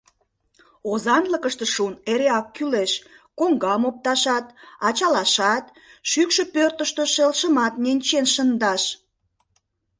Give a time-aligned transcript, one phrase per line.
[0.91, 2.91] Озанлыкыште шун эреак кӱлеш:
[3.39, 4.45] коҥгам опташат,
[4.87, 5.65] ачалашат,
[6.09, 8.83] шӱкшӧ пӧртыштӧ шелшымат ненчен шындаш.